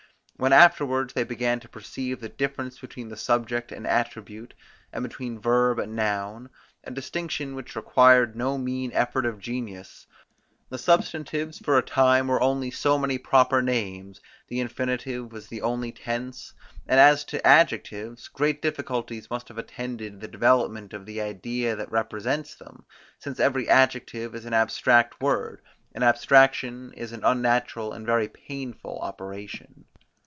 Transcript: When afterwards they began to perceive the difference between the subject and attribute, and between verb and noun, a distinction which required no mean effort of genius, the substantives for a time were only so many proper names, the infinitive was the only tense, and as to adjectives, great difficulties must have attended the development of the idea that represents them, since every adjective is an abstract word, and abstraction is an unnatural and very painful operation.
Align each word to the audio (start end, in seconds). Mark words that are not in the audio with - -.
When 0.37 0.53
afterwards 0.53 1.13
they 1.13 1.23
began 1.23 1.59
to 1.59 1.69
perceive 1.69 2.19
the 2.19 2.27
difference 2.27 2.79
between 2.79 3.09
the 3.09 3.15
subject 3.15 3.71
and 3.71 3.85
attribute, 3.85 4.55
and 4.91 5.03
between 5.03 5.37
verb 5.37 5.77
and 5.77 5.95
noun, 5.95 6.49
a 6.83 6.89
distinction 6.89 7.53
which 7.53 7.75
required 7.75 8.35
no 8.35 8.57
mean 8.57 8.91
effort 8.93 9.27
of 9.27 9.37
genius, 9.37 10.07
the 10.69 10.79
substantives 10.79 11.59
for 11.59 11.77
a 11.77 11.83
time 11.83 12.25
were 12.27 12.41
only 12.41 12.71
so 12.71 12.97
many 12.97 13.19
proper 13.19 13.61
names, 13.61 14.19
the 14.47 14.59
infinitive 14.59 15.31
was 15.31 15.45
the 15.47 15.61
only 15.61 15.91
tense, 15.91 16.53
and 16.87 16.99
as 16.99 17.23
to 17.25 17.45
adjectives, 17.45 18.27
great 18.27 18.63
difficulties 18.63 19.29
must 19.29 19.47
have 19.47 19.59
attended 19.59 20.21
the 20.21 20.27
development 20.27 20.91
of 20.91 21.05
the 21.05 21.21
idea 21.21 21.75
that 21.75 21.91
represents 21.91 22.55
them, 22.55 22.83
since 23.19 23.39
every 23.39 23.69
adjective 23.69 24.33
is 24.33 24.45
an 24.45 24.55
abstract 24.55 25.21
word, 25.21 25.61
and 25.93 26.03
abstraction 26.03 26.91
is 26.93 27.11
an 27.11 27.23
unnatural 27.23 27.93
and 27.93 28.07
very 28.07 28.27
painful 28.27 28.97
operation. 29.03 29.85